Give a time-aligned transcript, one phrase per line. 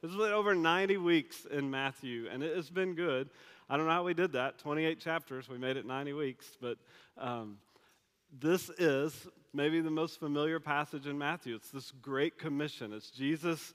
[0.00, 3.30] It's been over 90 weeks in Matthew, and it has been good.
[3.68, 6.78] I don't know how we did that 28 chapters, we made it 90 weeks, but
[7.16, 7.58] um,
[8.38, 11.56] this is maybe the most familiar passage in Matthew.
[11.56, 12.92] It's this great commission.
[12.92, 13.74] It's Jesus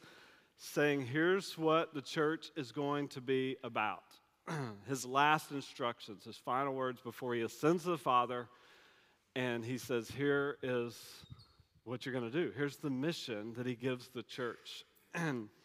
[0.58, 4.04] saying, Here's what the church is going to be about.
[4.88, 8.48] his last instructions, his final words before he ascends to the Father,
[9.36, 10.98] and he says, Here is
[11.84, 12.54] what you're going to do.
[12.56, 14.86] Here's the mission that he gives the church.
[15.14, 15.50] And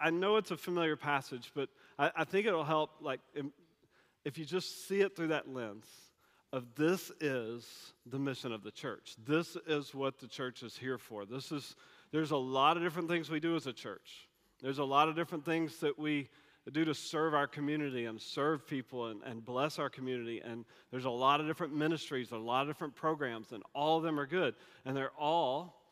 [0.00, 3.20] I, know it's a familiar passage, but I, I think it'll help, like,
[4.24, 5.86] if you just see it through that lens
[6.52, 9.14] of this is the mission of the church.
[9.26, 11.26] This is what the church is here for.
[11.26, 11.76] This is,
[12.12, 14.28] there's a lot of different things we do as a church.
[14.62, 16.28] There's a lot of different things that we
[16.72, 20.40] do to serve our community and serve people and, and bless our community.
[20.44, 24.02] And there's a lot of different ministries, a lot of different programs, and all of
[24.02, 24.54] them are good.
[24.84, 25.85] And they're all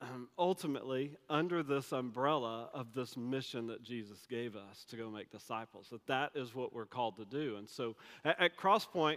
[0.00, 5.30] um, ultimately under this umbrella of this mission that Jesus gave us to go make
[5.30, 5.88] disciples.
[5.90, 7.56] That that is what we're called to do.
[7.56, 9.16] And so at, at Crosspoint,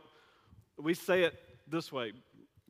[0.78, 1.34] we say it
[1.68, 2.14] this way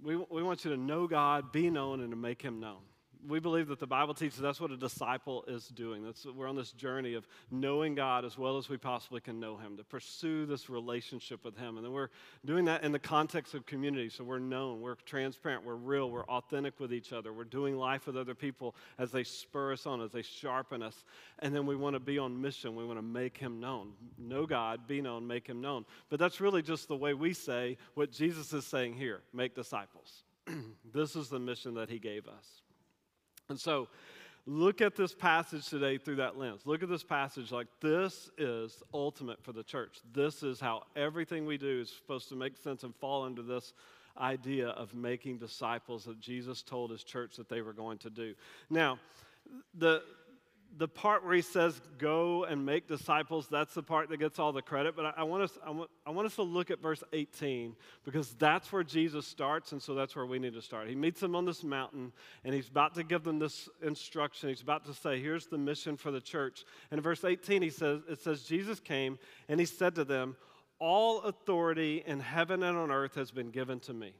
[0.01, 2.81] we, we want you to know God, be known, and to make him known
[3.27, 6.03] we believe that the Bible teaches that's what a disciple is doing.
[6.03, 9.57] That's, we're on this journey of knowing God as well as we possibly can know
[9.57, 11.77] Him, to pursue this relationship with Him.
[11.77, 12.09] And then we're
[12.45, 14.09] doing that in the context of community.
[14.09, 17.33] So we're known, we're transparent, we're real, we're authentic with each other.
[17.33, 21.05] We're doing life with other people as they spur us on, as they sharpen us.
[21.39, 22.75] And then we want to be on mission.
[22.75, 23.93] We want to make Him known.
[24.17, 25.85] Know God, be known, make Him known.
[26.09, 30.23] But that's really just the way we say what Jesus is saying here make disciples.
[30.93, 32.61] this is the mission that He gave us.
[33.49, 33.87] And so,
[34.45, 36.61] look at this passage today through that lens.
[36.65, 39.99] Look at this passage like this is ultimate for the church.
[40.13, 43.73] This is how everything we do is supposed to make sense and fall into this
[44.19, 48.33] idea of making disciples that Jesus told his church that they were going to do.
[48.69, 48.99] Now,
[49.73, 50.03] the
[50.77, 54.51] the part where he says, go and make disciples, that's the part that gets all
[54.51, 54.95] the credit.
[54.95, 57.75] But I, I, want us, I, want, I want us to look at verse 18
[58.05, 60.87] because that's where Jesus starts, and so that's where we need to start.
[60.87, 62.11] He meets them on this mountain,
[62.43, 64.49] and he's about to give them this instruction.
[64.49, 66.63] He's about to say, here's the mission for the church.
[66.91, 69.17] And in verse 18, he says, it says, Jesus came,
[69.49, 70.35] and he said to them,
[70.79, 74.13] All authority in heaven and on earth has been given to me.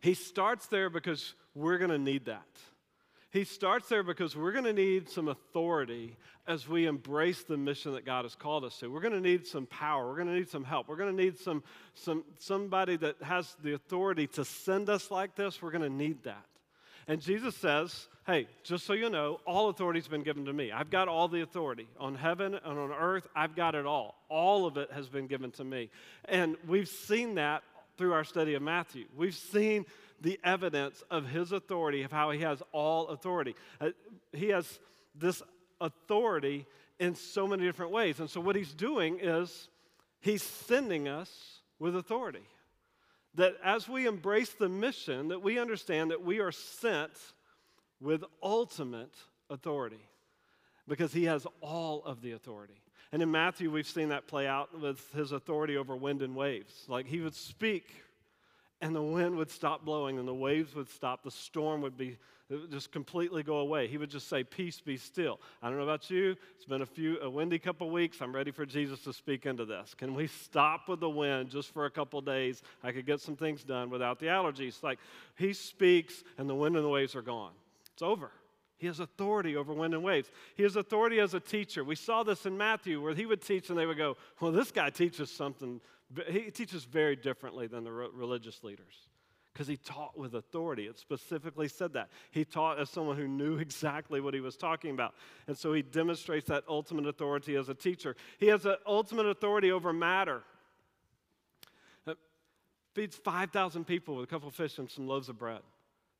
[0.00, 2.46] He starts there because we're going to need that.
[3.30, 6.16] He starts there because we're going to need some authority
[6.46, 8.88] as we embrace the mission that God has called us to.
[8.88, 10.06] We're going to need some power.
[10.06, 10.88] We're going to need some help.
[10.88, 11.62] We're going to need some,
[11.94, 15.60] some, somebody that has the authority to send us like this.
[15.60, 16.44] We're going to need that.
[17.08, 20.72] And Jesus says, Hey, just so you know, all authority has been given to me.
[20.72, 23.28] I've got all the authority on heaven and on earth.
[23.36, 24.16] I've got it all.
[24.28, 25.90] All of it has been given to me.
[26.24, 27.62] And we've seen that
[27.96, 29.04] through our study of Matthew.
[29.16, 29.86] We've seen
[30.20, 33.54] the evidence of his authority, of how he has all authority.
[33.80, 33.90] Uh,
[34.32, 34.78] he has
[35.14, 35.42] this
[35.80, 36.66] authority
[36.98, 38.20] in so many different ways.
[38.20, 39.68] And so, what he's doing is
[40.20, 42.46] he's sending us with authority.
[43.34, 47.12] That as we embrace the mission, that we understand that we are sent
[48.00, 49.14] with ultimate
[49.50, 50.08] authority
[50.88, 52.80] because he has all of the authority.
[53.12, 56.84] And in Matthew, we've seen that play out with his authority over wind and waves.
[56.88, 57.84] Like he would speak
[58.80, 61.22] and the wind would stop blowing and the waves would stop.
[61.22, 62.18] The storm would be
[62.70, 63.88] just completely go away.
[63.88, 66.36] He would just say, "Peace, be still." I don't know about you.
[66.54, 68.20] It's been a few a windy couple weeks.
[68.20, 69.94] I'm ready for Jesus to speak into this.
[69.94, 72.62] Can we stop with the wind just for a couple days?
[72.84, 74.82] I could get some things done without the allergies.
[74.82, 74.98] Like
[75.36, 77.52] he speaks and the wind and the waves are gone.
[77.92, 78.30] It's over.
[78.78, 80.30] He has authority over wind and waves.
[80.54, 81.82] He has authority as a teacher.
[81.82, 84.70] We saw this in Matthew where he would teach and they would go, Well, this
[84.70, 85.80] guy teaches something
[86.28, 89.08] he teaches very differently than the religious leaders
[89.52, 90.86] because he taught with authority.
[90.86, 92.10] It specifically said that.
[92.30, 95.14] He taught as someone who knew exactly what he was talking about.
[95.46, 98.16] And so he demonstrates that ultimate authority as a teacher.
[98.38, 100.42] He has an ultimate authority over matter.
[102.94, 105.60] feeds 5,000 people with a couple of fish and some loaves of bread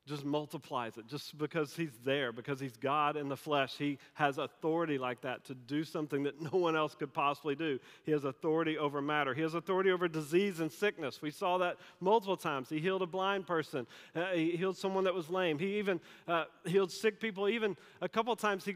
[0.07, 3.75] just multiplies it just because he's there, because he's God in the flesh.
[3.77, 7.79] He has authority like that to do something that no one else could possibly do.
[8.03, 11.21] He has authority over matter, he has authority over disease and sickness.
[11.21, 12.69] We saw that multiple times.
[12.69, 16.45] He healed a blind person, uh, he healed someone that was lame, he even uh,
[16.65, 17.49] healed sick people.
[17.49, 18.75] Even a couple times, he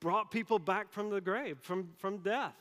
[0.00, 2.54] brought people back from the grave, from, from death.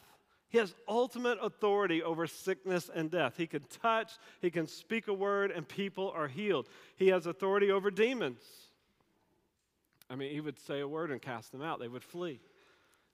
[0.56, 3.34] He has ultimate authority over sickness and death.
[3.36, 6.70] He can touch, he can speak a word, and people are healed.
[6.96, 8.40] He has authority over demons.
[10.10, 12.40] I mean, he would say a word and cast them out, they would flee.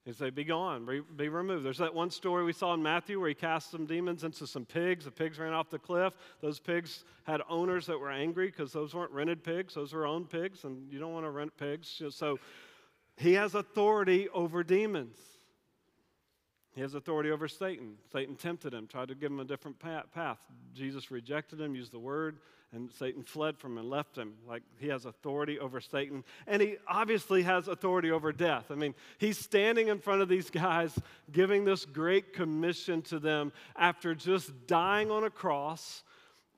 [0.05, 0.85] He'd say, Be gone,
[1.15, 1.65] be, removed.
[1.65, 4.65] There's that one story we saw in Matthew where he cast some demons into some
[4.65, 5.05] pigs.
[5.05, 6.13] The pigs ran off the cliff.
[6.41, 10.29] Those pigs had owners that were angry because those weren't rented pigs, those were owned
[10.29, 12.03] pigs, and you don't want to rent pigs.
[12.11, 12.37] So
[13.17, 15.17] He has authority over demons.
[16.73, 17.95] He has authority over Satan.
[18.13, 20.39] Satan tempted him, tried to give him a different path.
[20.73, 22.37] Jesus rejected him, used the word,
[22.73, 24.35] and Satan fled from him and left him.
[24.47, 26.23] Like he has authority over Satan.
[26.47, 28.71] And he obviously has authority over death.
[28.71, 30.97] I mean, he's standing in front of these guys,
[31.31, 36.03] giving this great commission to them after just dying on a cross,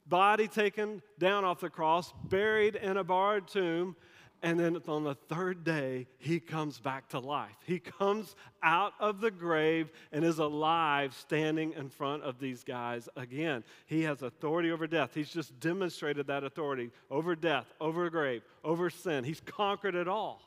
[0.06, 3.96] body taken down off the cross, buried in a barred tomb
[4.44, 7.56] and then on the third day, he comes back to life.
[7.66, 13.08] He comes out of the grave and is alive standing in front of these guys
[13.16, 13.64] again.
[13.86, 15.12] He has authority over death.
[15.16, 19.24] He's just demonstrated that authority over death, over grave, over sin.
[19.24, 20.42] He's conquered it all.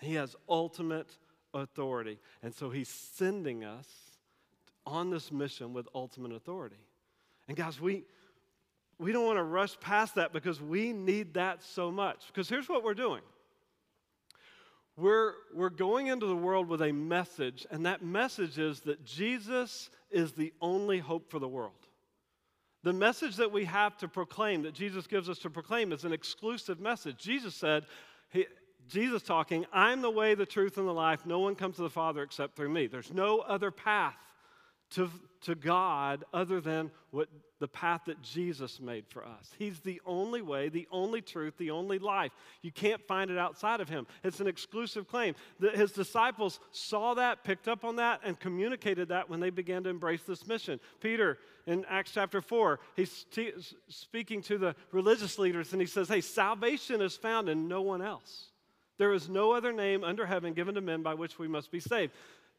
[0.00, 1.16] He has ultimate
[1.54, 2.18] authority.
[2.42, 3.86] And so he's sending us
[4.84, 6.74] on this mission with ultimate authority.
[7.46, 8.02] And guys, we
[8.98, 12.26] we don't want to rush past that because we need that so much.
[12.28, 13.22] Because here's what we're doing
[14.96, 19.90] we're, we're going into the world with a message, and that message is that Jesus
[20.10, 21.72] is the only hope for the world.
[22.84, 26.12] The message that we have to proclaim, that Jesus gives us to proclaim, is an
[26.12, 27.16] exclusive message.
[27.16, 27.86] Jesus said,
[28.30, 28.46] he,
[28.88, 31.26] Jesus talking, I'm the way, the truth, and the life.
[31.26, 32.86] No one comes to the Father except through me.
[32.86, 34.16] There's no other path
[34.94, 35.10] to,
[35.42, 37.28] to God other than what
[37.60, 39.52] the path that Jesus made for us.
[39.58, 42.32] He's the only way, the only truth, the only life.
[42.62, 44.06] You can't find it outside of him.
[44.22, 45.34] It's an exclusive claim.
[45.60, 49.84] The, his disciples saw that, picked up on that, and communicated that when they began
[49.84, 50.80] to embrace this mission.
[51.00, 53.52] Peter, in Acts chapter 4, he's t-
[53.88, 58.02] speaking to the religious leaders and he says, Hey, salvation is found in no one
[58.02, 58.50] else.
[58.98, 61.80] There is no other name under heaven given to men by which we must be
[61.80, 62.12] saved.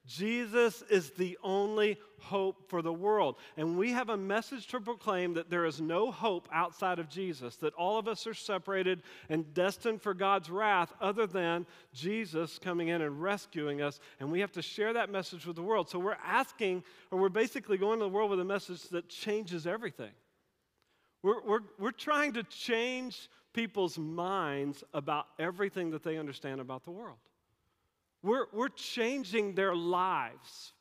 [0.05, 3.35] Jesus is the only hope for the world.
[3.57, 7.55] And we have a message to proclaim that there is no hope outside of Jesus,
[7.57, 12.89] that all of us are separated and destined for God's wrath other than Jesus coming
[12.89, 13.99] in and rescuing us.
[14.19, 15.89] And we have to share that message with the world.
[15.89, 19.65] So we're asking, or we're basically going to the world with a message that changes
[19.65, 20.11] everything.
[21.23, 26.91] We're, we're, we're trying to change people's minds about everything that they understand about the
[26.91, 27.17] world.
[28.25, 30.73] We're, we're changing their lives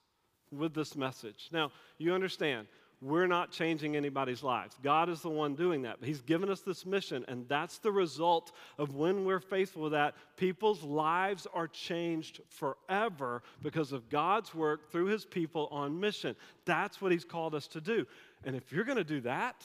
[0.51, 1.51] with this message.
[1.53, 2.69] Now, you understand,
[3.03, 4.79] we're not changing anybody's lives.
[4.83, 5.99] God is the one doing that.
[6.03, 10.15] He's given us this mission, and that's the result of when we're faithful with that.
[10.39, 16.37] People's lives are changed forever because of God's work through His people on mission.
[16.65, 18.07] That's what He's called us to do.
[18.45, 19.63] And if you're going to do that,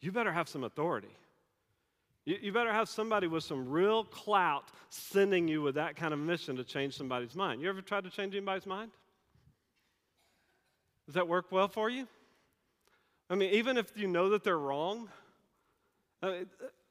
[0.00, 1.16] you better have some authority.
[2.24, 6.20] You, you better have somebody with some real clout sending you with that kind of
[6.20, 7.60] mission to change somebody's mind.
[7.60, 8.90] You ever tried to change anybody's mind?
[11.06, 12.06] Does that work well for you?
[13.28, 15.08] I mean, even if you know that they're wrong,
[16.22, 16.46] I mean,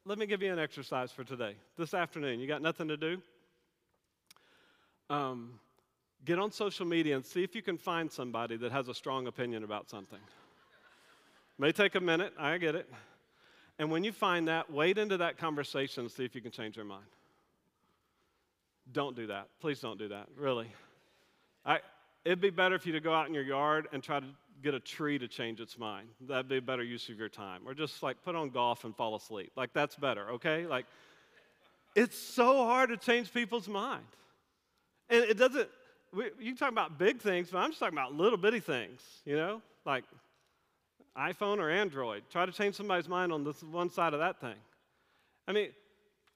[0.05, 1.55] let me give you an exercise for today.
[1.77, 3.21] This afternoon, you got nothing to do?
[5.09, 5.59] Um,
[6.25, 9.27] get on social media and see if you can find somebody that has a strong
[9.27, 10.19] opinion about something.
[11.57, 12.91] May take a minute, I get it.
[13.83, 16.75] And when you find that, wade into that conversation and see if you can change
[16.75, 17.03] their mind.
[18.93, 19.49] Don't do that.
[19.59, 20.67] Please don't do that, really.
[21.65, 21.79] I,
[22.23, 24.25] it'd be better for you to go out in your yard and try to
[24.63, 26.07] get a tree to change its mind.
[26.21, 27.63] That'd be a better use of your time.
[27.65, 29.51] Or just like put on golf and fall asleep.
[29.57, 30.65] Like that's better, okay?
[30.65, 30.85] Like
[31.93, 34.05] it's so hard to change people's mind.
[35.09, 35.67] And it doesn't,
[36.13, 39.01] we, you can talk about big things, but I'm just talking about little bitty things,
[39.25, 39.61] you know?
[39.85, 40.05] Like
[41.17, 42.23] iPhone or Android.
[42.31, 44.55] Try to change somebody's mind on this one side of that thing.
[45.47, 45.69] I mean,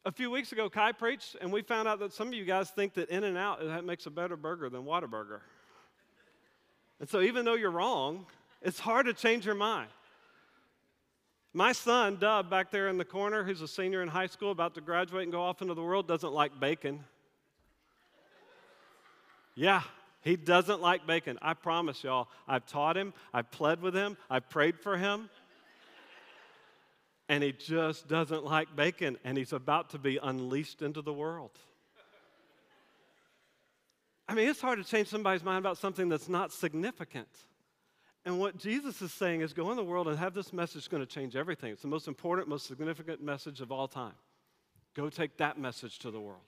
[0.05, 2.69] a few weeks ago, Kai preached, and we found out that some of you guys
[2.69, 5.39] think that In-N-Out that makes a better burger than Whataburger.
[6.99, 8.25] And so, even though you're wrong,
[8.61, 9.89] it's hard to change your mind.
[11.53, 14.75] My son, Dub, back there in the corner, who's a senior in high school, about
[14.75, 17.03] to graduate and go off into the world, doesn't like bacon.
[19.55, 19.81] Yeah,
[20.27, 21.39] he doesn't like bacon.
[21.41, 22.27] I promise y'all.
[22.47, 25.29] I've taught him, I've pled with him, I've prayed for him.
[27.29, 31.51] And he just doesn't like bacon, and he's about to be unleashed into the world.
[34.29, 37.29] I mean, it's hard to change somebody's mind about something that's not significant.
[38.25, 41.01] And what Jesus is saying is go in the world and have this message going
[41.01, 41.71] to change everything.
[41.71, 44.15] It's the most important, most significant message of all time.
[44.95, 46.41] Go take that message to the world.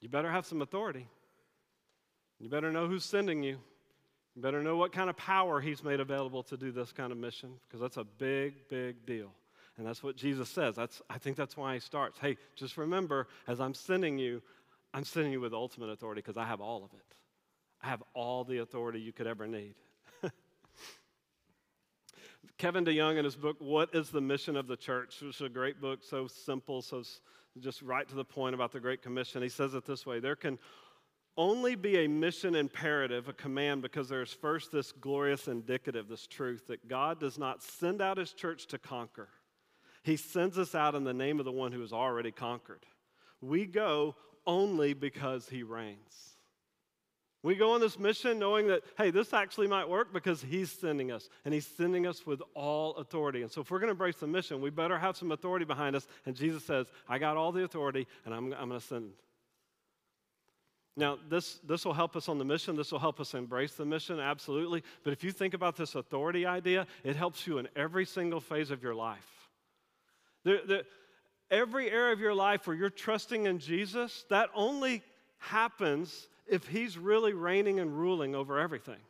[0.00, 1.06] You better have some authority.
[2.42, 3.60] You better know who's sending you.
[4.34, 7.18] You better know what kind of power he's made available to do this kind of
[7.18, 9.30] mission, because that's a big, big deal.
[9.78, 10.74] And that's what Jesus says.
[10.74, 12.18] That's, I think that's why he starts.
[12.18, 14.42] Hey, just remember, as I'm sending you,
[14.92, 17.14] I'm sending you with ultimate authority because I have all of it.
[17.80, 19.74] I have all the authority you could ever need.
[22.58, 25.48] Kevin DeYoung, in his book, What is the Mission of the Church, which is a
[25.48, 27.04] great book, so simple, so
[27.60, 30.36] just right to the point about the Great Commission, he says it this way There
[30.36, 30.58] can
[31.36, 36.66] only be a mission imperative, a command, because there's first this glorious indicative, this truth
[36.66, 39.28] that God does not send out his church to conquer.
[40.02, 42.84] He sends us out in the name of the one who has already conquered.
[43.40, 46.32] We go only because he reigns.
[47.44, 51.10] We go on this mission knowing that, hey, this actually might work because he's sending
[51.10, 53.42] us, and he's sending us with all authority.
[53.42, 55.96] And so, if we're going to embrace the mission, we better have some authority behind
[55.96, 56.06] us.
[56.24, 59.10] And Jesus says, I got all the authority, and I'm, I'm going to send.
[60.96, 62.76] Now, this, this will help us on the mission.
[62.76, 64.82] This will help us embrace the mission, absolutely.
[65.04, 68.70] But if you think about this authority idea, it helps you in every single phase
[68.70, 69.48] of your life.
[70.44, 70.84] The, the,
[71.50, 75.02] every area of your life where you're trusting in Jesus, that only
[75.38, 79.00] happens if He's really reigning and ruling over everything.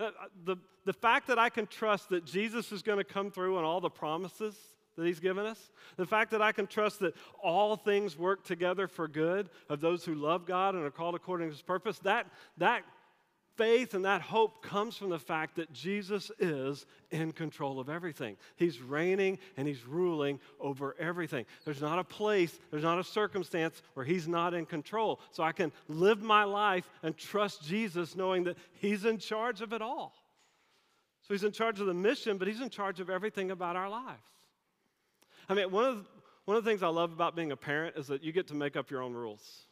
[0.00, 0.10] Uh,
[0.44, 0.56] the,
[0.86, 3.80] the fact that I can trust that Jesus is going to come through on all
[3.80, 4.56] the promises
[4.96, 8.88] that He's given us, the fact that I can trust that all things work together
[8.88, 12.26] for good of those who love God and are called according to His purpose, that,
[12.58, 12.84] that
[13.60, 18.38] faith and that hope comes from the fact that Jesus is in control of everything.
[18.56, 21.44] He's reigning and he's ruling over everything.
[21.66, 25.20] There's not a place, there's not a circumstance where he's not in control.
[25.32, 29.74] So I can live my life and trust Jesus knowing that he's in charge of
[29.74, 30.14] it all.
[31.28, 33.90] So he's in charge of the mission, but he's in charge of everything about our
[33.90, 34.22] lives.
[35.50, 36.06] I mean, one of,
[36.44, 38.54] one of the things I love about being a parent is that you get to
[38.54, 39.66] make up your own rules.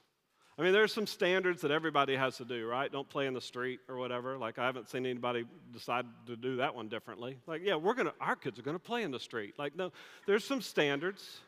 [0.58, 2.90] I mean, there's some standards that everybody has to do, right?
[2.90, 4.37] Don't play in the street or whatever.
[4.37, 7.38] Like, I haven't seen anybody decide to do that one differently.
[7.47, 9.54] Like, yeah, we're gonna, our kids are gonna play in the street.
[9.56, 9.92] Like, no,
[10.26, 11.38] there's some standards.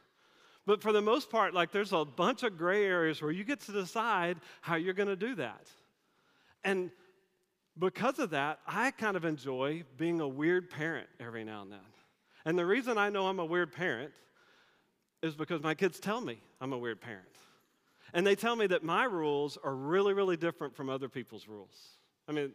[0.65, 3.59] But for the most part, like, there's a bunch of gray areas where you get
[3.63, 5.67] to decide how you're gonna do that.
[6.63, 6.93] And
[7.77, 11.81] because of that, I kind of enjoy being a weird parent every now and then.
[12.45, 14.13] And the reason I know I'm a weird parent
[15.23, 17.27] is because my kids tell me I'm a weird parent.
[18.13, 21.77] And they tell me that my rules are really, really different from other people's rules.
[22.29, 22.53] I mean,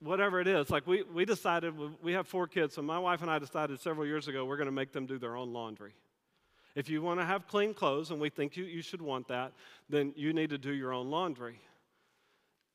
[0.00, 3.30] whatever it is, like we, we decided, we have four kids, so my wife and
[3.30, 5.92] I decided several years ago we're going to make them do their own laundry.
[6.74, 9.52] If you want to have clean clothes, and we think you, you should want that,
[9.90, 11.60] then you need to do your own laundry.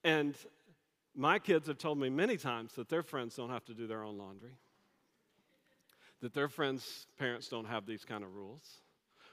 [0.04, 0.36] And
[1.16, 4.04] my kids have told me many times that their friends don't have to do their
[4.04, 4.52] own laundry,
[6.22, 8.82] that their friends' parents don't have these kind of rules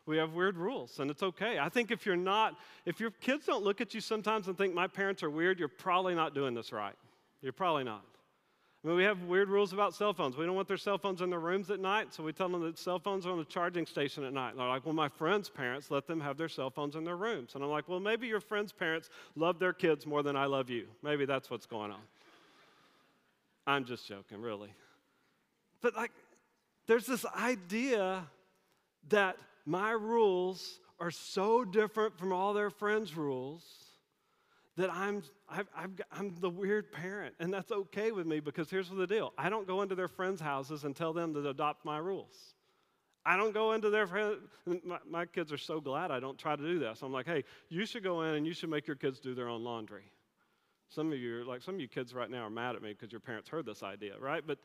[0.06, 1.58] we have weird rules, and it's okay.
[1.58, 4.74] I think if you're not, if your kids don't look at you sometimes and think
[4.74, 6.94] my parents are weird, you're probably not doing this right.
[7.40, 8.04] You're probably not.
[8.84, 10.36] I mean, we have weird rules about cell phones.
[10.36, 12.62] We don't want their cell phones in their rooms at night, so we tell them
[12.64, 14.50] that cell phones are on the charging station at night.
[14.50, 17.16] And they're like, well, my friends' parents let them have their cell phones in their
[17.16, 17.54] rooms.
[17.54, 20.68] And I'm like, well, maybe your friends' parents love their kids more than I love
[20.68, 20.86] you.
[21.02, 22.02] Maybe that's what's going on.
[23.66, 24.74] I'm just joking, really.
[25.80, 26.10] But like,
[26.86, 28.24] there's this idea
[29.08, 29.36] that
[29.66, 33.62] my rules are so different from all their friends' rules
[34.76, 37.34] that I'm, I've, i am the weird parent.
[37.38, 40.40] And that's okay with me because here's the deal I don't go into their friends'
[40.40, 42.54] houses and tell them to adopt my rules.
[43.26, 44.36] I don't go into their friends.
[44.84, 46.98] My, my kids are so glad I don't try to do that.
[46.98, 49.34] So I'm like, hey, you should go in and you should make your kids do
[49.34, 50.04] their own laundry.
[50.90, 53.10] Some of you, like some of you kids right now, are mad at me because
[53.10, 54.44] your parents heard this idea, right?
[54.46, 54.58] But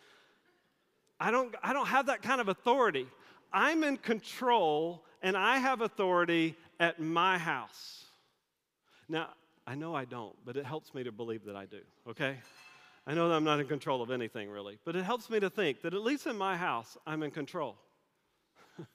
[1.20, 3.08] I don't, I don't have that kind of authority.
[3.52, 8.06] I'm in control and I have authority at my house.
[9.10, 9.30] Now,
[9.68, 12.38] I know I don't, but it helps me to believe that I do, okay?
[13.06, 15.50] I know that I'm not in control of anything really, but it helps me to
[15.50, 17.76] think that at least in my house, I'm in control.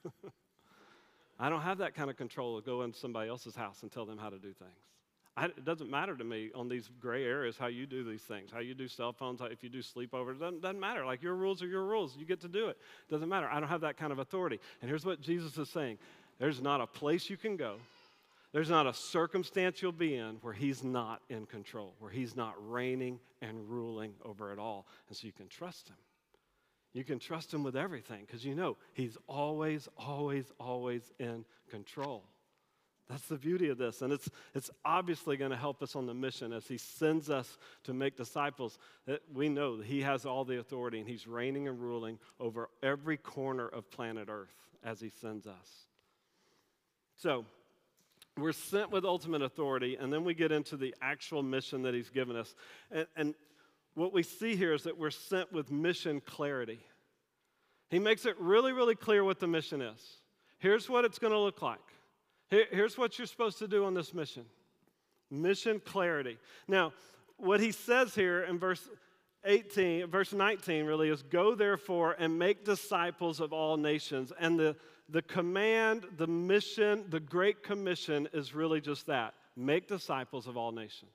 [1.39, 4.05] I don't have that kind of control to go into somebody else's house and tell
[4.05, 4.71] them how to do things.
[5.37, 8.51] I, it doesn't matter to me on these gray areas how you do these things,
[8.51, 10.35] how you do cell phones, how, if you do sleepovers.
[10.35, 11.05] It doesn't, doesn't matter.
[11.05, 12.15] Like your rules are your rules.
[12.17, 12.77] You get to do it.
[13.09, 13.47] Doesn't matter.
[13.51, 14.59] I don't have that kind of authority.
[14.81, 15.97] And here's what Jesus is saying
[16.39, 17.75] there's not a place you can go,
[18.53, 22.53] there's not a circumstance you'll be in where He's not in control, where He's not
[22.71, 24.87] reigning and ruling over it all.
[25.09, 25.97] And so you can trust Him.
[26.93, 32.23] You can trust Him with everything because you know He's always, always, always in control.
[33.09, 34.01] That's the beauty of this.
[34.01, 37.57] And it's, it's obviously going to help us on the mission as He sends us
[37.83, 38.79] to make disciples.
[39.05, 42.69] That we know that He has all the authority and He's reigning and ruling over
[42.81, 45.87] every corner of planet Earth as He sends us.
[47.17, 47.45] So,
[48.37, 52.09] we're sent with ultimate authority, and then we get into the actual mission that He's
[52.09, 52.53] given us.
[52.91, 53.35] And, and
[53.93, 56.79] what we see here is that we're sent with mission clarity.
[57.89, 60.01] He makes it really, really clear what the mission is.
[60.57, 61.79] Here's what it's going to look like
[62.49, 64.45] here, here's what you're supposed to do on this mission
[65.31, 66.37] mission clarity.
[66.67, 66.93] Now,
[67.37, 68.87] what he says here in verse
[69.43, 74.31] 18, verse 19 really is go therefore and make disciples of all nations.
[74.39, 74.75] And the,
[75.09, 80.71] the command, the mission, the Great Commission is really just that make disciples of all
[80.71, 81.11] nations.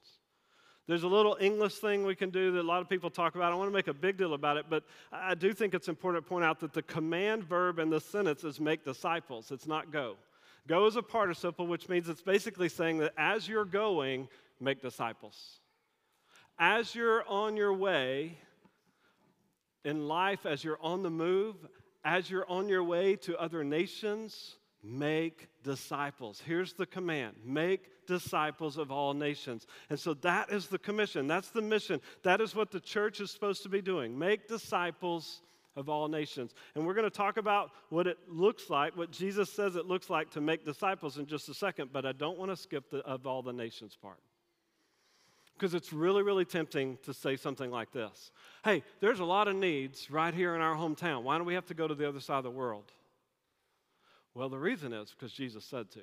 [0.87, 3.53] There's a little English thing we can do that a lot of people talk about.
[3.53, 4.83] I want to make a big deal about it, but
[5.13, 8.43] I do think it's important to point out that the command verb in the sentence
[8.45, 10.17] is make disciples, it's not go.
[10.71, 14.29] Go is a participle, which means it's basically saying that as you're going,
[14.61, 15.59] make disciples.
[16.61, 18.39] As you're on your way
[19.85, 21.57] in life, as you're on the move,
[22.05, 26.41] as you're on your way to other nations, make disciples.
[26.47, 29.67] Here's the command make disciples of all nations.
[29.89, 31.27] And so that is the commission.
[31.27, 32.01] That's the mission.
[32.23, 34.17] That is what the church is supposed to be doing.
[34.17, 35.43] Make disciples
[35.77, 36.55] of all nations.
[36.75, 40.11] And we're going to talk about what it looks like, what Jesus says it looks
[40.11, 42.99] like to make disciples in just a second, but I don't want to skip the
[42.99, 44.19] of all the nations part.
[45.55, 48.31] Because it's really, really tempting to say something like this
[48.65, 51.23] Hey, there's a lot of needs right here in our hometown.
[51.23, 52.91] Why do we have to go to the other side of the world?
[54.35, 56.01] Well, the reason is because Jesus said to.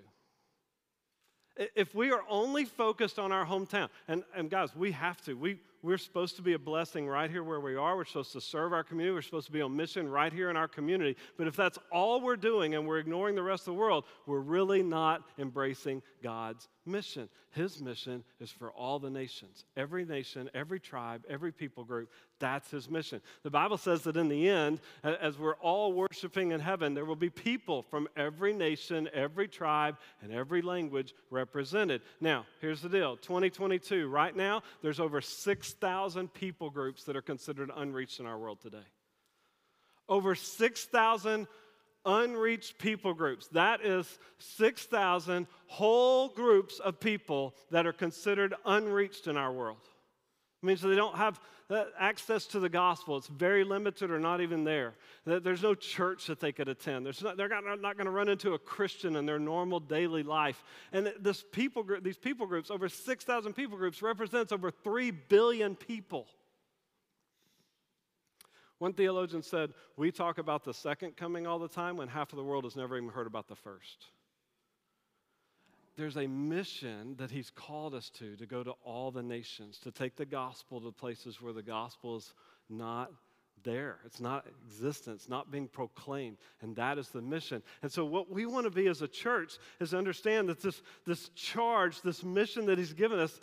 [1.76, 5.34] If we are only focused on our hometown, and, and guys, we have to.
[5.34, 7.96] We, we're supposed to be a blessing right here where we are.
[7.96, 9.14] We're supposed to serve our community.
[9.14, 11.16] We're supposed to be on mission right here in our community.
[11.38, 14.42] But if that's all we're doing and we're ignoring the rest of the world, we're
[14.42, 17.30] really not embracing God's mission.
[17.52, 22.12] His mission is for all the nations, every nation, every tribe, every people group.
[22.40, 23.22] That's his mission.
[23.44, 27.16] The Bible says that in the end, as we're all worshiping in heaven, there will
[27.16, 32.02] be people from every nation, every tribe, and every language represented.
[32.22, 35.20] Now, here's the deal 2022, right now, there's over
[35.80, 38.86] 6,000 people groups that are considered unreached in our world today.
[40.10, 41.48] Over 6,000
[42.04, 43.48] unreached people groups.
[43.50, 49.88] That is 6,000 whole groups of people that are considered unreached in our world.
[50.68, 53.16] It means they don't have uh, access to the gospel.
[53.16, 54.96] It's very limited or not even there.
[55.26, 57.08] There's no church that they could attend.
[57.24, 60.62] Not, they're not, not going to run into a Christian in their normal daily life.
[60.92, 65.78] And this people group, these people groups, over 6,000 people groups, represents over 3 billion
[65.78, 66.28] people.
[68.80, 72.38] One theologian said, We talk about the second coming all the time when half of
[72.38, 74.08] the world has never even heard about the first.
[75.98, 79.92] There's a mission that he's called us to, to go to all the nations, to
[79.92, 82.34] take the gospel to places where the gospel is
[82.70, 83.12] not
[83.64, 83.98] there.
[84.06, 86.38] It's not existence, not being proclaimed.
[86.62, 87.64] And that is the mission.
[87.82, 91.30] And so, what we want to be as a church is understand that this, this
[91.30, 93.40] charge, this mission that He's given us,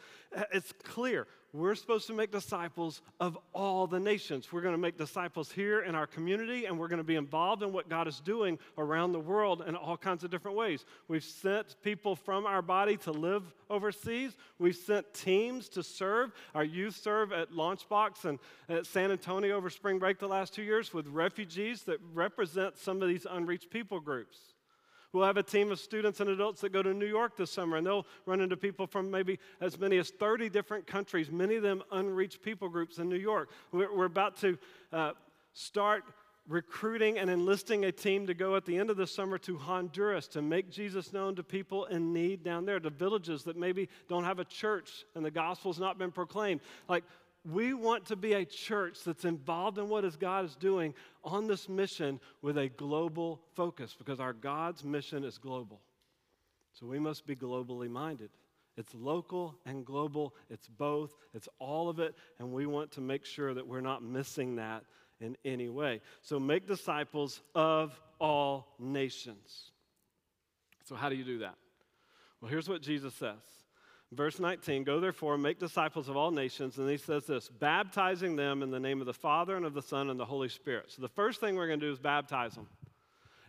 [0.53, 4.53] it's clear we're supposed to make disciples of all the nations.
[4.53, 7.63] We're going to make disciples here in our community, and we're going to be involved
[7.63, 10.85] in what God is doing around the world in all kinds of different ways.
[11.07, 14.37] We've sent people from our body to live overseas.
[14.59, 16.33] We've sent teams to serve.
[16.57, 20.65] Our youth serve at Launchbox and at San Antonio over spring break the last two
[20.65, 24.54] years with refugees that represent some of these unreached people groups.
[25.15, 27.77] We'll have a team of students and adults that go to New York this summer,
[27.77, 31.63] and they'll run into people from maybe as many as 30 different countries, many of
[31.63, 33.49] them unreached people groups in New York.
[33.71, 34.59] We're, we're about to
[34.93, 35.13] uh,
[35.53, 36.03] start
[36.49, 40.27] recruiting and enlisting a team to go at the end of the summer to Honduras
[40.29, 44.25] to make Jesus known to people in need down there, to villages that maybe don't
[44.25, 46.61] have a church and the gospel's not been proclaimed.
[46.89, 47.05] Like,
[47.45, 51.69] we want to be a church that's involved in what God is doing on this
[51.69, 55.81] mission with a global focus because our God's mission is global.
[56.73, 58.31] So we must be globally minded.
[58.77, 63.25] It's local and global, it's both, it's all of it, and we want to make
[63.25, 64.83] sure that we're not missing that
[65.21, 66.01] in any way.
[66.23, 69.71] So make disciples of all nations.
[70.85, 71.55] So, how do you do that?
[72.41, 73.39] Well, here's what Jesus says
[74.13, 76.79] Verse 19, go therefore, and make disciples of all nations.
[76.79, 79.83] And he says this baptizing them in the name of the Father and of the
[79.83, 80.93] Son and the Holy Spirit.
[80.93, 82.69] So the first thing we're going to do is baptize them.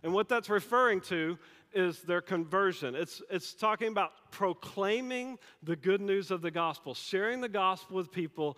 [0.03, 1.37] And what that's referring to
[1.73, 2.95] is their conversion.
[2.95, 8.11] It's, it's talking about proclaiming the good news of the gospel, sharing the gospel with
[8.11, 8.57] people,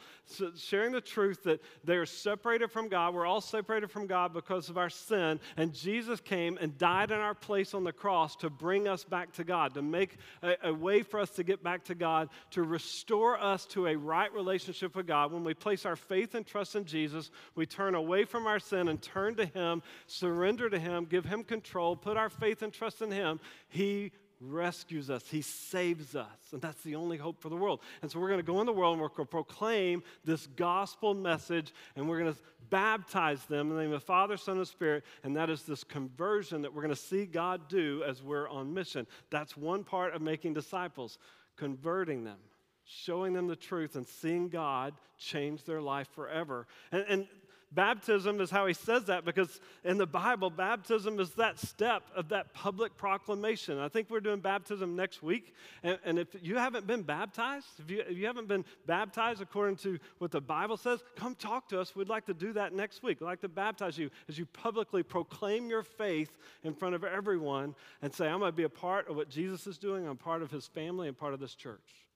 [0.56, 3.14] sharing the truth that they are separated from God.
[3.14, 5.40] We're all separated from God because of our sin.
[5.56, 9.34] And Jesus came and died in our place on the cross to bring us back
[9.34, 12.64] to God, to make a, a way for us to get back to God, to
[12.64, 15.32] restore us to a right relationship with God.
[15.32, 18.88] When we place our faith and trust in Jesus, we turn away from our sin
[18.88, 23.02] and turn to Him, surrender to Him, give Him control, put our faith and trust
[23.02, 23.40] in Him.
[23.70, 26.28] He rescues us, He saves us.
[26.52, 27.82] And that's the only hope for the world.
[28.02, 30.48] And so we're going to go in the world and we're going to proclaim this
[30.56, 34.58] gospel message and we're going to baptize them in the name of the Father, Son,
[34.58, 35.04] and Spirit.
[35.24, 38.74] And that is this conversion that we're going to see God do as we're on
[38.74, 39.08] mission.
[39.30, 41.18] That's one part of making disciples,
[41.56, 42.38] converting them,
[42.86, 46.68] showing them the truth and seeing God change their life forever.
[46.92, 47.28] And, and
[47.74, 52.30] Baptism is how he says that because in the Bible, baptism is that step of
[52.30, 53.78] that public proclamation.
[53.78, 55.54] I think we're doing baptism next week.
[55.84, 59.76] And, and if you haven't been baptized, if you, if you haven't been baptized according
[59.78, 61.94] to what the Bible says, come talk to us.
[61.94, 63.20] We'd like to do that next week.
[63.20, 67.76] We'd like to baptize you as you publicly proclaim your faith in front of everyone
[68.02, 70.08] and say, I'm going to be a part of what Jesus is doing.
[70.08, 72.08] I'm part of his family and part of this church.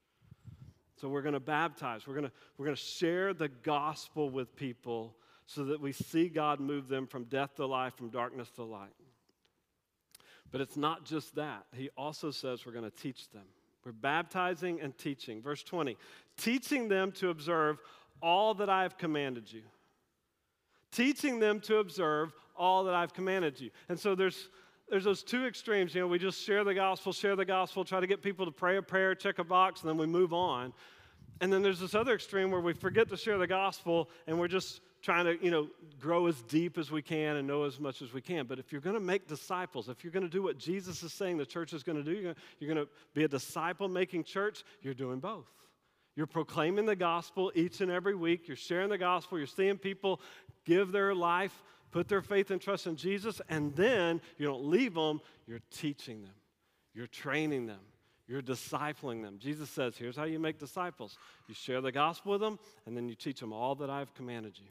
[1.02, 2.08] So we're going to baptize.
[2.08, 5.16] We're going to, we're going to share the gospel with people
[5.54, 8.94] so that we see God move them from death to life, from darkness to light.
[10.52, 11.66] But it's not just that.
[11.76, 13.44] He also says we're going to teach them.
[13.86, 15.42] We're baptizing and teaching.
[15.42, 15.98] Verse 20,
[16.38, 17.80] teaching them to observe
[18.22, 19.64] all that I have commanded you.
[20.92, 23.72] Teaching them to observe all that I've commanded you.
[23.90, 24.50] And so there's
[24.90, 25.96] there's those two extremes.
[25.96, 28.52] You know, we just share the gospel, share the gospel, try to get people to
[28.52, 30.74] pray a prayer, check a box, and then we move on.
[31.40, 34.50] And then there's this other extreme where we forget to share the gospel and we're
[34.50, 35.68] just trying to, you know,
[36.00, 38.46] grow as deep as we can and know as much as we can.
[38.46, 41.14] But if you're going to make disciples, if you're going to do what Jesus is
[41.14, 44.64] saying the church is going to do, you're going to be a disciple making church,
[44.82, 45.48] you're doing both.
[46.16, 48.48] You're proclaiming the gospel each and every week.
[48.48, 49.38] You're sharing the gospel.
[49.38, 50.20] You're seeing people
[50.66, 54.94] give their life, put their faith and trust in Jesus, and then you don't leave
[54.94, 56.36] them, you're teaching them,
[56.94, 57.80] you're training them.
[58.28, 59.40] You're discipling them.
[59.40, 61.18] Jesus says, Here's how you make disciples
[61.50, 64.58] you share the gospel with them, and then you teach them all that I've commanded
[64.58, 64.70] you.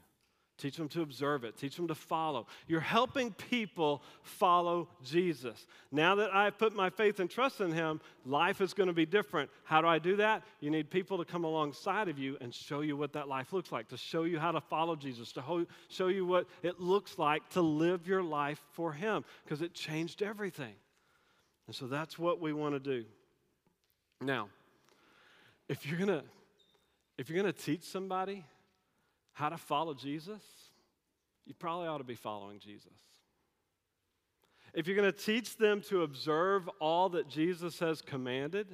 [0.60, 1.56] Teach them to observe it.
[1.56, 2.46] Teach them to follow.
[2.68, 5.66] You're helping people follow Jesus.
[5.90, 9.06] Now that I've put my faith and trust in Him, life is going to be
[9.06, 9.50] different.
[9.64, 10.42] How do I do that?
[10.60, 13.72] You need people to come alongside of you and show you what that life looks
[13.72, 17.18] like, to show you how to follow Jesus, to ho- show you what it looks
[17.18, 20.74] like to live your life for Him, because it changed everything.
[21.66, 23.06] And so that's what we want to do.
[24.20, 24.50] Now,
[25.70, 26.24] if you're going to
[27.16, 28.44] if you're going to teach somebody
[29.32, 30.42] how to follow Jesus,
[31.46, 32.92] you probably ought to be following Jesus.
[34.72, 38.68] If you're going to teach them to observe all that Jesus has commanded,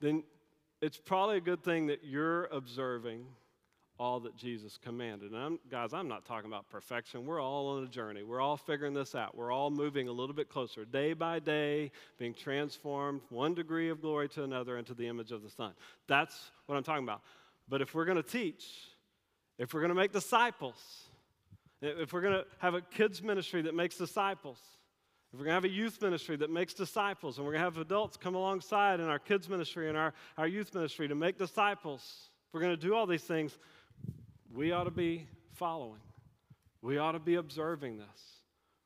[0.00, 0.22] then
[0.80, 3.26] it's probably a good thing that you're observing
[3.98, 5.30] all that Jesus commanded.
[5.30, 7.26] And I'm, guys, I'm not talking about perfection.
[7.26, 8.22] We're all on a journey.
[8.22, 9.36] We're all figuring this out.
[9.36, 14.00] We're all moving a little bit closer, day by day, being transformed one degree of
[14.00, 15.72] glory to another into the image of the Son.
[16.08, 17.22] That's what I'm talking about.
[17.68, 18.64] But if we're going to teach,
[19.58, 20.76] if we're going to make disciples,
[21.80, 24.58] if we're going to have a kids ministry that makes disciples,
[25.32, 27.64] if we're going to have a youth ministry that makes disciples, and we're going to
[27.64, 31.38] have adults come alongside in our kids ministry and our, our youth ministry to make
[31.38, 33.58] disciples, if we're going to do all these things,
[34.52, 36.00] we ought to be following.
[36.82, 38.40] We ought to be observing this.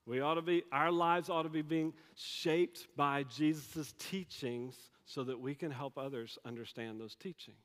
[0.06, 5.22] We ought to be, our lives ought to be being shaped by Jesus' teachings so
[5.24, 7.56] that we can help others understand those teachings.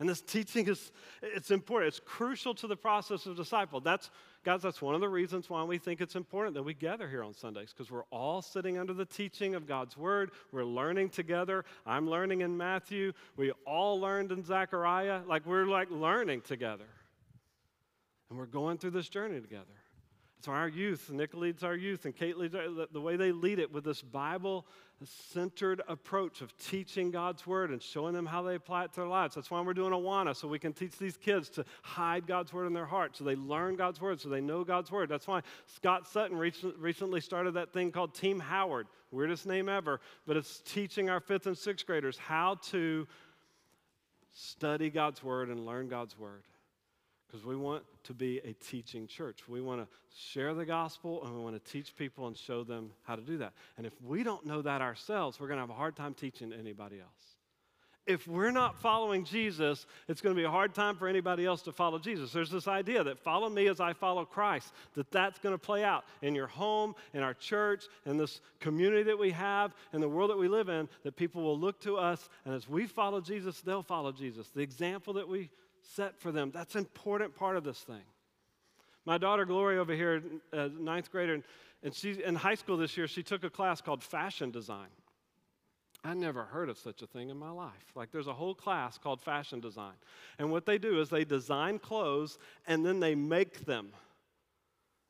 [0.00, 1.88] And this teaching is it's important.
[1.88, 3.80] It's crucial to the process of disciple.
[3.80, 4.10] That's
[4.44, 7.24] guys, that's one of the reasons why we think it's important that we gather here
[7.24, 10.30] on Sundays, because we're all sitting under the teaching of God's word.
[10.52, 11.64] We're learning together.
[11.84, 13.12] I'm learning in Matthew.
[13.36, 15.22] We all learned in Zechariah.
[15.26, 16.88] Like we're like learning together.
[18.30, 19.64] And we're going through this journey together.
[20.44, 23.58] So our youth, Nick leads our youth, and Kate leads our, the way they lead
[23.58, 24.64] it with this Bible
[25.06, 29.08] centered approach of teaching God's word and showing them how they apply it to their
[29.08, 29.34] lives.
[29.36, 32.66] That's why we're doing Awana, so we can teach these kids to hide God's word
[32.66, 35.08] in their heart, so they learn God's word, so they know God's word.
[35.08, 40.36] That's why Scott Sutton recently started that thing called Team Howard, weirdest name ever, but
[40.36, 43.06] it's teaching our fifth and sixth graders how to
[44.32, 46.42] study God's word and learn God's word
[47.28, 49.48] because we want to be a teaching church.
[49.48, 52.90] We want to share the gospel and we want to teach people and show them
[53.02, 53.52] how to do that.
[53.76, 56.52] And if we don't know that ourselves, we're going to have a hard time teaching
[56.52, 57.38] anybody else.
[58.06, 61.60] If we're not following Jesus, it's going to be a hard time for anybody else
[61.62, 62.32] to follow Jesus.
[62.32, 65.84] There's this idea that follow me as I follow Christ, that that's going to play
[65.84, 70.08] out in your home, in our church, in this community that we have, in the
[70.08, 73.20] world that we live in, that people will look to us, and as we follow
[73.20, 74.48] Jesus, they'll follow Jesus.
[74.48, 75.50] The example that we
[75.94, 76.50] set for them.
[76.52, 78.02] That's an important part of this thing.
[79.04, 80.22] My daughter Gloria over here,
[80.52, 81.40] uh, ninth grader,
[81.82, 84.88] and she's in high school this year, she took a class called fashion design.
[86.04, 87.72] I never heard of such a thing in my life.
[87.94, 89.94] Like, there's a whole class called fashion design.
[90.38, 93.88] And what they do is they design clothes and then they make them.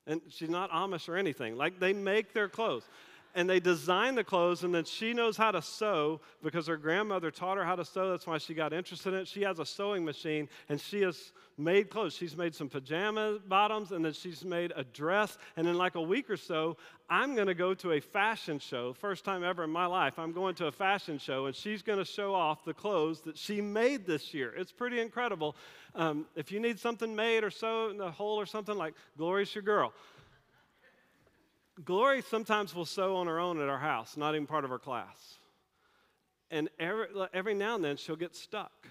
[0.07, 1.57] And she's not Amish or anything.
[1.57, 2.89] Like, they make their clothes.
[3.35, 7.31] And they design the clothes, and then she knows how to sew because her grandmother
[7.31, 8.11] taught her how to sew.
[8.11, 9.29] That's why she got interested in it.
[9.29, 12.15] She has a sewing machine, and she has made clothes.
[12.15, 15.39] She's made some pajama bottoms, and then she's made a dress.
[15.57, 16.77] And in like a week or so,
[17.11, 18.93] I'm going to go to a fashion show.
[18.93, 21.99] First time ever in my life, I'm going to a fashion show, and she's going
[21.99, 24.55] to show off the clothes that she made this year.
[24.57, 25.57] It's pretty incredible.
[25.95, 29.55] Um, if you need something made or sewn in the hole or something, like Glory's
[29.55, 29.93] your girl.
[31.85, 34.79] Glory sometimes will sew on her own at our house, not even part of her
[34.79, 35.37] class.
[36.51, 38.89] And every, every now and then she'll get stuck.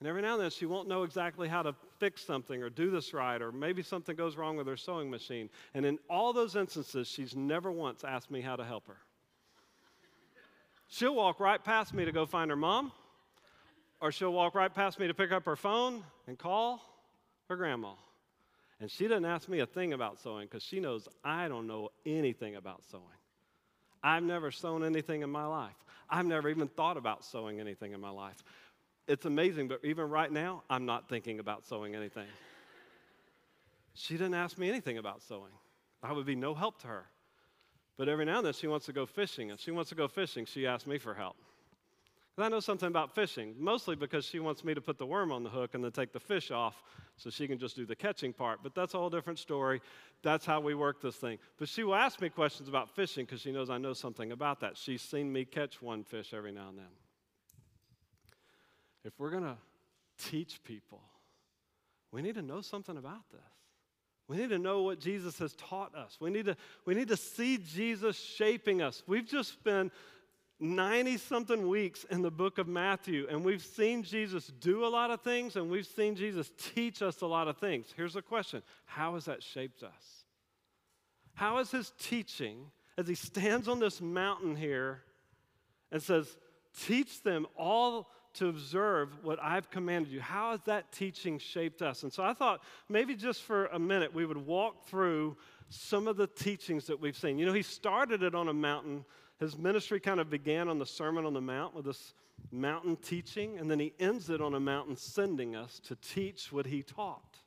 [0.00, 2.90] And every now and then she won't know exactly how to fix something or do
[2.90, 5.48] this right, or maybe something goes wrong with her sewing machine.
[5.72, 8.98] And in all those instances, she's never once asked me how to help her.
[10.88, 12.92] She'll walk right past me to go find her mom,
[14.00, 16.82] or she'll walk right past me to pick up her phone and call
[17.48, 17.92] her grandma.
[18.80, 21.90] And she doesn't ask me a thing about sewing because she knows I don't know
[22.04, 23.02] anything about sewing.
[24.02, 25.74] I've never sewn anything in my life.
[26.08, 28.36] I've never even thought about sewing anything in my life.
[29.08, 32.26] It's amazing, but even right now, I'm not thinking about sewing anything.
[33.94, 35.52] she didn't ask me anything about sewing.
[36.02, 37.06] I would be no help to her.
[37.96, 39.50] But every now and then she wants to go fishing.
[39.50, 41.36] If she wants to go fishing, she asks me for help.
[42.38, 45.42] I know something about fishing, mostly because she wants me to put the worm on
[45.42, 46.82] the hook and then take the fish off
[47.16, 48.60] so she can just do the catching part.
[48.62, 49.80] But that's a whole different story.
[50.22, 51.38] That's how we work this thing.
[51.58, 54.60] But she will ask me questions about fishing because she knows I know something about
[54.60, 54.76] that.
[54.76, 56.84] She's seen me catch one fish every now and then.
[59.02, 59.56] If we're going to
[60.18, 61.00] teach people,
[62.12, 63.40] we need to know something about this.
[64.28, 66.18] We need to know what Jesus has taught us.
[66.20, 69.04] We need to, we need to see Jesus shaping us.
[69.06, 69.92] We've just spent
[70.58, 75.10] 90 something weeks in the book of Matthew, and we've seen Jesus do a lot
[75.10, 77.92] of things, and we've seen Jesus teach us a lot of things.
[77.96, 80.24] Here's a question How has that shaped us?
[81.34, 85.02] How has his teaching, as he stands on this mountain here
[85.92, 86.36] and says,
[86.84, 92.02] Teach them all to observe what I've commanded you, how has that teaching shaped us?
[92.02, 95.36] And so I thought maybe just for a minute we would walk through
[95.68, 97.38] some of the teachings that we've seen.
[97.38, 99.04] You know, he started it on a mountain
[99.38, 102.14] his ministry kind of began on the Sermon on the Mount with this
[102.50, 106.66] mountain teaching, and then he ends it on a mountain sending us to teach what
[106.66, 107.38] he taught.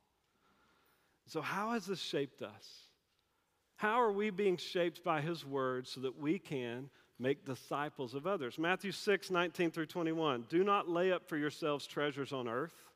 [1.26, 2.84] So, how has this shaped us?
[3.76, 8.28] How are we being shaped by his word so that we can make disciples of
[8.28, 8.58] others?
[8.60, 10.46] Matthew 6, 19 through 21.
[10.50, 12.90] Do not lay up for yourselves treasures on earth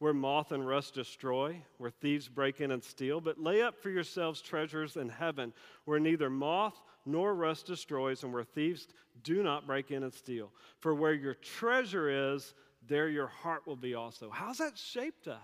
[0.00, 3.90] where moth and rust destroy, where thieves break in and steal, but lay up for
[3.90, 5.52] yourselves treasures in heaven,
[5.84, 8.88] where neither moth nor rust destroys, and where thieves
[9.22, 10.52] do not break in and steal.
[10.78, 12.54] For where your treasure is,
[12.86, 14.30] there your heart will be also.
[14.30, 15.38] How's that shaped us?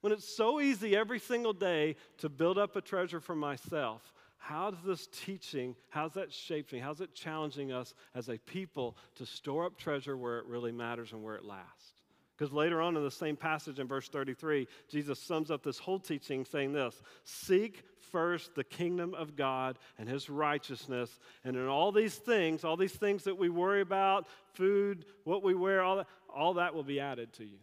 [0.00, 4.70] When it's so easy every single day to build up a treasure for myself, how
[4.70, 9.64] does this teaching, how's that shaping, how's it challenging us as a people to store
[9.64, 11.92] up treasure where it really matters and where it lasts?
[12.36, 16.00] Because later on in the same passage in verse 33, Jesus sums up this whole
[16.00, 21.92] teaching saying this Seek first the kingdom of God and his righteousness, and in all
[21.92, 26.06] these things, all these things that we worry about, food, what we wear, all that,
[26.34, 27.58] all that will be added to you.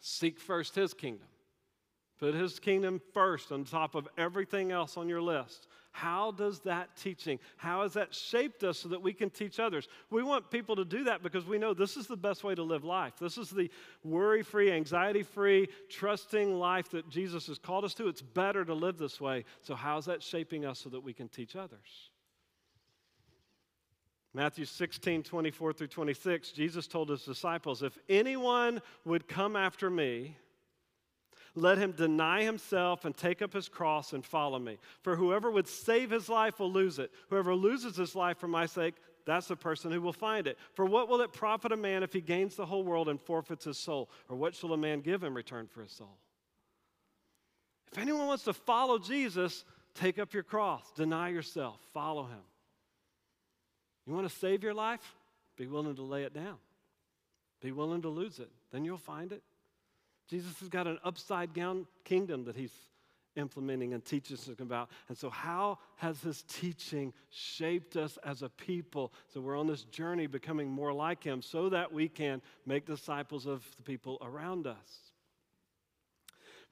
[0.00, 1.28] Seek first his kingdom.
[2.18, 5.66] Put his kingdom first on top of everything else on your list.
[5.96, 9.86] How does that teaching, how has that shaped us so that we can teach others?
[10.10, 12.64] We want people to do that because we know this is the best way to
[12.64, 13.12] live life.
[13.20, 13.70] This is the
[14.02, 18.08] worry free, anxiety free, trusting life that Jesus has called us to.
[18.08, 19.44] It's better to live this way.
[19.62, 22.10] So, how's that shaping us so that we can teach others?
[24.34, 30.36] Matthew 16, 24 through 26, Jesus told his disciples, If anyone would come after me,
[31.54, 34.78] let him deny himself and take up his cross and follow me.
[35.02, 37.12] For whoever would save his life will lose it.
[37.30, 40.58] Whoever loses his life for my sake, that's the person who will find it.
[40.74, 43.64] For what will it profit a man if he gains the whole world and forfeits
[43.64, 44.10] his soul?
[44.28, 46.18] Or what shall a man give in return for his soul?
[47.92, 49.64] If anyone wants to follow Jesus,
[49.94, 52.42] take up your cross, deny yourself, follow him.
[54.06, 55.14] You want to save your life?
[55.56, 56.56] Be willing to lay it down.
[57.62, 58.50] Be willing to lose it.
[58.72, 59.42] Then you'll find it.
[60.28, 62.72] Jesus has got an upside down kingdom that he's
[63.36, 64.90] implementing and teaches us about.
[65.08, 69.12] And so, how has his teaching shaped us as a people?
[69.32, 73.46] So, we're on this journey becoming more like him so that we can make disciples
[73.46, 75.13] of the people around us.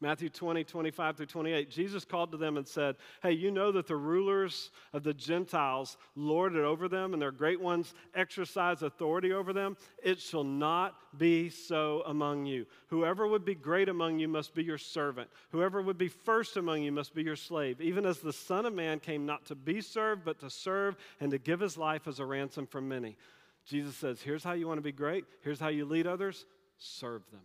[0.02, 3.86] Matthew 20, 25 through 28, Jesus called to them and said, Hey, you know that
[3.86, 9.32] the rulers of the Gentiles lord it over them, and their great ones exercise authority
[9.32, 9.76] over them.
[10.02, 12.66] It shall not be so among you.
[12.88, 15.30] Whoever would be great among you must be your servant.
[15.52, 18.74] Whoever would be first among you must be your slave, even as the Son of
[18.74, 22.18] Man came not to be served, but to serve and to give his life as
[22.18, 23.16] a ransom for many.
[23.64, 25.26] Jesus says, Here's how you want to be great.
[25.42, 26.44] Here's how you lead others
[26.76, 27.42] serve them,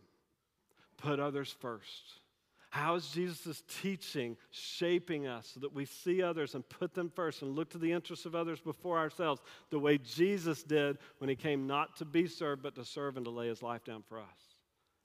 [0.97, 2.21] put others first.
[2.69, 7.41] How is Jesus' teaching shaping us so that we see others and put them first
[7.41, 11.35] and look to the interests of others before ourselves, the way Jesus did when he
[11.35, 14.19] came not to be served, but to serve and to lay his life down for
[14.19, 14.55] us?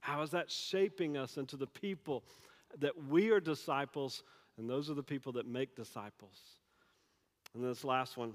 [0.00, 2.24] How is that shaping us into the people
[2.80, 4.24] that we are disciples,
[4.58, 6.36] and those are the people that make disciples?
[7.54, 8.32] And this last one,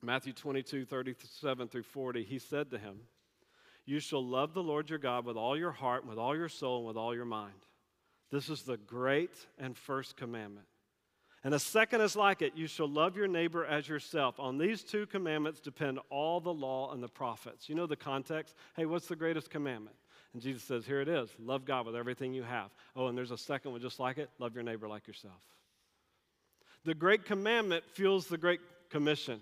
[0.00, 3.00] Matthew 22, 37 through 40, he said to him,
[3.84, 6.48] You shall love the Lord your God with all your heart, and with all your
[6.48, 7.65] soul, and with all your mind.
[8.30, 10.66] This is the great and first commandment.
[11.44, 14.40] And a second is like it you shall love your neighbor as yourself.
[14.40, 17.68] On these two commandments depend all the law and the prophets.
[17.68, 18.56] You know the context?
[18.74, 19.94] Hey, what's the greatest commandment?
[20.32, 22.70] And Jesus says, Here it is love God with everything you have.
[22.96, 25.40] Oh, and there's a second one just like it love your neighbor like yourself.
[26.84, 28.60] The great commandment fuels the great
[28.90, 29.40] commission.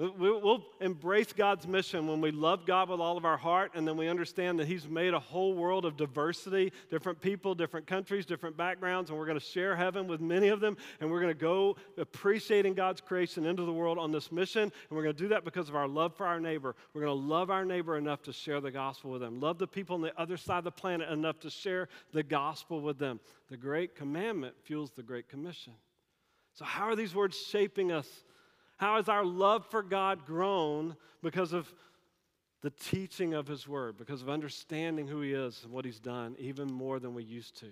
[0.00, 3.98] We'll embrace God's mission when we love God with all of our heart, and then
[3.98, 8.56] we understand that He's made a whole world of diversity different people, different countries, different
[8.56, 11.38] backgrounds, and we're going to share heaven with many of them, and we're going to
[11.38, 15.28] go appreciating God's creation into the world on this mission, and we're going to do
[15.28, 16.74] that because of our love for our neighbor.
[16.94, 19.66] We're going to love our neighbor enough to share the gospel with them, love the
[19.66, 23.20] people on the other side of the planet enough to share the gospel with them.
[23.50, 25.74] The great commandment fuels the great commission.
[26.54, 28.08] So, how are these words shaping us?
[28.80, 31.70] How has our love for God grown because of
[32.62, 36.34] the teaching of His Word, because of understanding who He is and what He's done,
[36.38, 37.66] even more than we used to?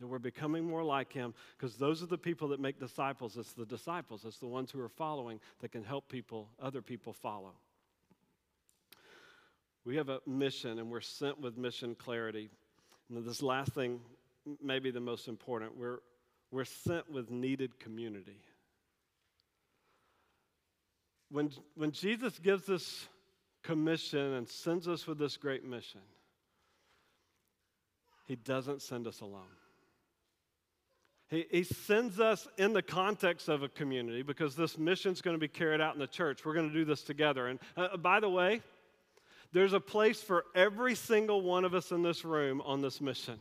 [0.00, 3.38] That we're becoming more like Him because those are the people that make disciples.
[3.38, 7.14] It's the disciples, it's the ones who are following that can help people, other people
[7.14, 7.54] follow.
[9.86, 12.50] We have a mission and we're sent with mission clarity.
[13.08, 13.98] And this last thing,
[14.62, 16.00] maybe the most important, we're,
[16.50, 18.42] we're sent with needed community
[21.30, 23.06] when, when Jesus gives this
[23.62, 26.00] commission and sends us with this great mission,
[28.26, 29.42] he doesn't send us alone.
[31.28, 35.34] He, he sends us in the context of a community because this mission is going
[35.34, 36.44] to be carried out in the church.
[36.44, 37.48] We're going to do this together.
[37.48, 38.60] And uh, by the way,
[39.52, 43.38] there's a place for every single one of us in this room on this mission.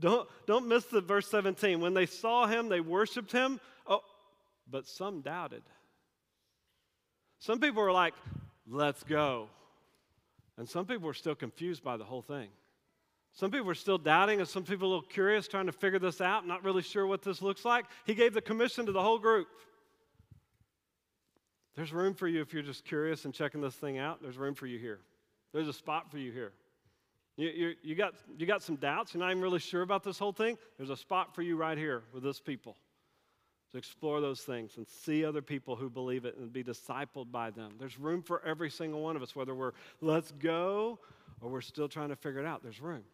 [0.00, 1.80] Don't, don't miss the verse 17.
[1.80, 3.60] When they saw him, they worshiped him.
[3.86, 4.02] Oh,
[4.70, 5.62] but some doubted.
[7.38, 8.14] Some people are like,
[8.68, 9.48] let's go.
[10.56, 12.48] And some people are still confused by the whole thing.
[13.32, 16.20] Some people are still doubting, and some people a little curious, trying to figure this
[16.20, 17.84] out, not really sure what this looks like.
[18.04, 19.46] He gave the commission to the whole group.
[21.76, 24.20] There's room for you if you're just curious and checking this thing out.
[24.20, 24.98] There's room for you here.
[25.52, 26.52] There's a spot for you here.
[27.36, 30.18] You, you, you, got, you got some doubts, you're not even really sure about this
[30.18, 30.58] whole thing.
[30.76, 32.74] There's a spot for you right here with this people
[33.72, 37.50] to explore those things and see other people who believe it and be discipled by
[37.50, 37.72] them.
[37.78, 40.98] There's room for every single one of us, whether we're let's go
[41.40, 42.62] or we're still trying to figure it out.
[42.62, 43.04] There's room.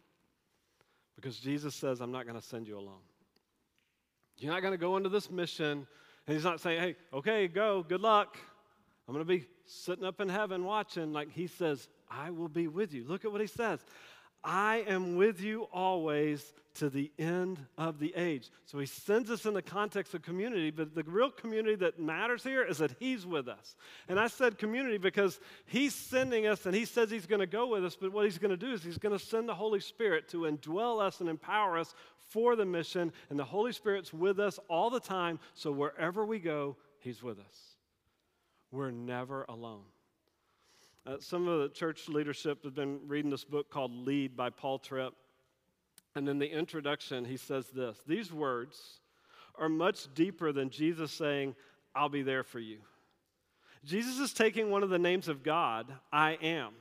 [1.15, 3.03] Because Jesus says, I'm not going to send you alone.
[4.37, 5.87] You're not going to go into this mission,
[6.27, 8.37] and He's not saying, hey, okay, go, good luck.
[9.07, 11.13] I'm going to be sitting up in heaven watching.
[11.13, 13.05] Like He says, I will be with you.
[13.07, 13.79] Look at what He says.
[14.43, 18.49] I am with you always to the end of the age.
[18.65, 22.43] So he sends us in the context of community, but the real community that matters
[22.43, 23.75] here is that he's with us.
[24.07, 27.67] And I said community because he's sending us and he says he's going to go
[27.67, 29.79] with us, but what he's going to do is he's going to send the Holy
[29.79, 31.95] Spirit to indwell us and empower us
[32.29, 33.11] for the mission.
[33.29, 37.39] And the Holy Spirit's with us all the time, so wherever we go, he's with
[37.39, 37.75] us.
[38.71, 39.83] We're never alone.
[41.07, 44.79] Uh, some of the church leadership have been reading this book called Lead by Paul
[44.79, 45.13] Tripp.
[46.15, 48.99] And in the introduction, he says this These words
[49.57, 51.55] are much deeper than Jesus saying,
[51.93, 52.79] I'll be there for you.
[53.83, 56.73] Jesus is taking one of the names of God, I am.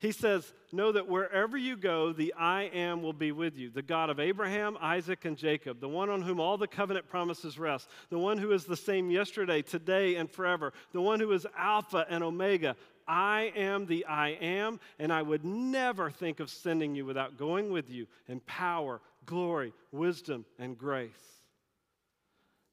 [0.00, 3.70] He says, Know that wherever you go, the I am will be with you.
[3.70, 7.58] The God of Abraham, Isaac, and Jacob, the one on whom all the covenant promises
[7.58, 11.46] rest, the one who is the same yesterday, today, and forever, the one who is
[11.56, 16.94] Alpha and Omega, I am the I am, and I would never think of sending
[16.94, 21.10] you without going with you in power, glory, wisdom, and grace.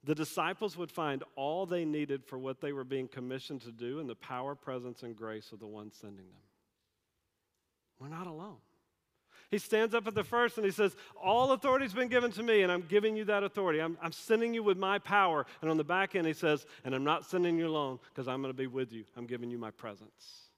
[0.03, 3.99] The disciples would find all they needed for what they were being commissioned to do
[3.99, 6.43] in the power, presence, and grace of the one sending them.
[7.99, 8.57] We're not alone.
[9.51, 12.61] He stands up at the first and he says, All authority's been given to me,
[12.61, 13.79] and I'm giving you that authority.
[13.79, 15.45] I'm, I'm sending you with my power.
[15.61, 18.41] And on the back end, he says, And I'm not sending you alone because I'm
[18.41, 19.03] going to be with you.
[19.17, 20.50] I'm giving you my presence.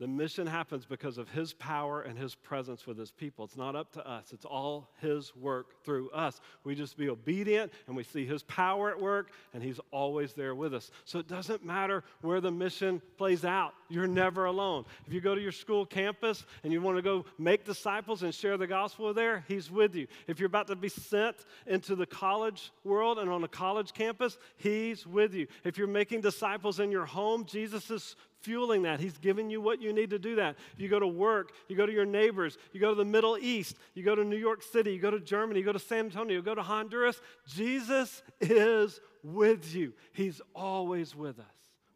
[0.00, 3.44] The mission happens because of His power and His presence with His people.
[3.44, 6.40] It's not up to us, it's all His work through us.
[6.64, 10.54] We just be obedient and we see His power at work, and He's always there
[10.54, 10.90] with us.
[11.04, 14.86] So it doesn't matter where the mission plays out, you're never alone.
[15.06, 18.34] If you go to your school campus and you want to go make disciples and
[18.34, 20.06] share the gospel there, He's with you.
[20.26, 21.36] If you're about to be sent
[21.66, 25.46] into the college world and on a college campus, He's with you.
[25.64, 29.00] If you're making disciples in your home, Jesus is fueling that.
[29.00, 30.56] He's giving you what you need to do that.
[30.76, 33.76] You go to work, you go to your neighbors, you go to the Middle East,
[33.94, 36.36] you go to New York City, you go to Germany, you go to San Antonio,
[36.36, 37.20] you go to Honduras.
[37.46, 39.94] Jesus is with you.
[40.12, 41.46] He's always with us.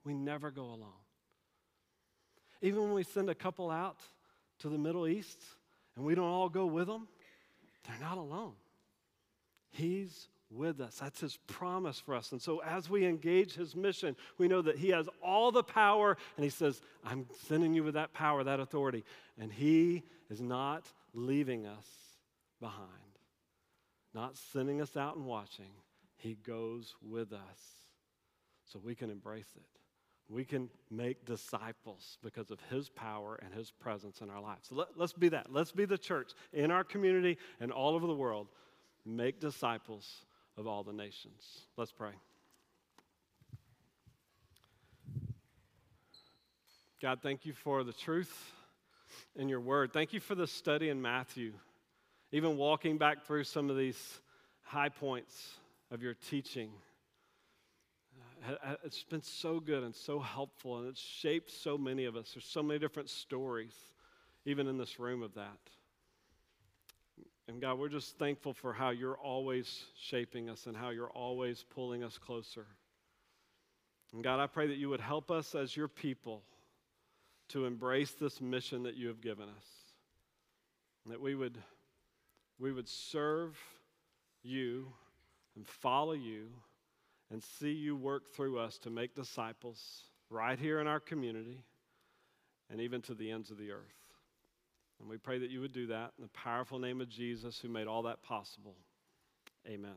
[0.05, 0.93] We never go alone.
[2.63, 3.99] Even when we send a couple out
[4.61, 5.43] to the Middle East
[5.97, 7.09] and we don't all go with them,
[7.87, 8.55] they're not alone.
[9.71, 10.97] He's with us.
[10.97, 12.33] That's his promise for us.
[12.33, 16.17] And so, as we engage his mission, we know that he has all the power,
[16.37, 19.05] and he says, I'm sending you with that power, that authority.
[19.39, 21.87] And he is not leaving us
[22.61, 22.89] behind,
[24.15, 25.71] not sending us out and watching.
[26.17, 27.61] He goes with us
[28.65, 29.63] so we can embrace it.
[30.29, 34.69] We can make disciples because of his power and his presence in our lives.
[34.69, 35.53] So let, let's be that.
[35.53, 38.49] Let's be the church in our community and all over the world.
[39.05, 40.25] Make disciples
[40.57, 41.67] of all the nations.
[41.77, 42.13] Let's pray.
[47.03, 48.53] God, thank you for the truth
[49.37, 49.93] in your word.
[49.93, 51.53] Thank you for the study in Matthew,
[52.33, 54.21] even walking back through some of these
[54.63, 55.59] high points
[55.91, 56.71] of your teaching.
[58.49, 62.33] Uh, it's been so good and so helpful, and it's shaped so many of us.
[62.35, 63.75] There's so many different stories,
[64.45, 65.59] even in this room, of that.
[67.49, 71.65] And God, we're just thankful for how you're always shaping us and how you're always
[71.75, 72.67] pulling us closer.
[74.13, 76.43] And God, I pray that you would help us as your people
[77.49, 79.65] to embrace this mission that you have given us.
[81.07, 81.59] That we would,
[82.59, 83.57] we would serve
[84.43, 84.93] you
[85.55, 86.49] and follow you
[87.31, 91.63] and see you work through us to make disciples right here in our community
[92.71, 94.06] and even to the ends of the earth.
[95.01, 97.69] And we pray that you would do that in the powerful name of Jesus who
[97.69, 98.75] made all that possible.
[99.69, 99.97] Amen.